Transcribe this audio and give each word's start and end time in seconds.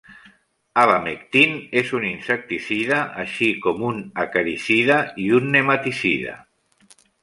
Abamectin 0.83 1.53
és 1.83 1.91
un 1.99 2.07
insecticida, 2.09 3.03
així 3.27 3.53
com 3.69 3.87
un 3.93 4.03
acaricida 4.27 5.01
i 5.29 5.33
un 5.41 5.57
nematicida. 5.59 6.39